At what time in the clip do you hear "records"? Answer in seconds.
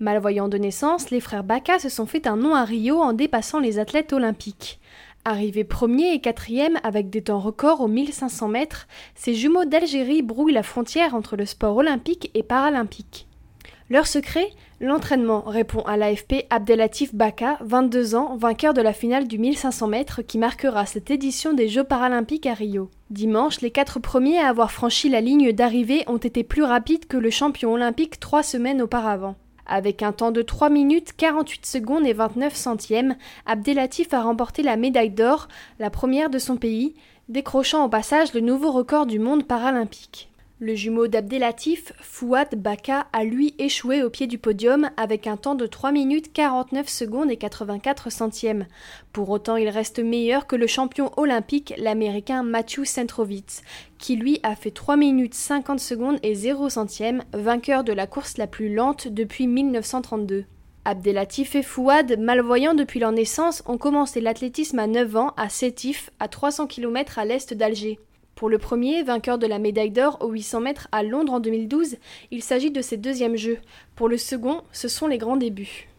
7.38-7.82